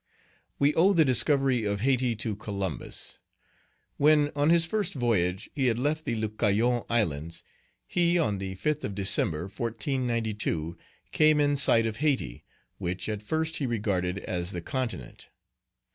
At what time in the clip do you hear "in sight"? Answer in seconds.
11.39-11.85